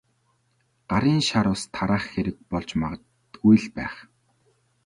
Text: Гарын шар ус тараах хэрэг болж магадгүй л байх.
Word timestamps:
Гарын 0.89 1.19
шар 1.27 1.47
ус 1.53 1.61
тараах 1.75 2.05
хэрэг 2.11 2.37
болж 2.51 2.69
магадгүй 2.81 3.55
л 3.63 3.67
байх. 3.77 3.95